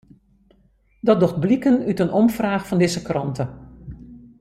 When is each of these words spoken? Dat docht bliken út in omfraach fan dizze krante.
Dat 1.07 1.19
docht 1.19 1.39
bliken 1.43 1.77
út 1.89 2.01
in 2.03 2.15
omfraach 2.21 2.65
fan 2.67 2.79
dizze 2.81 3.01
krante. 3.09 3.43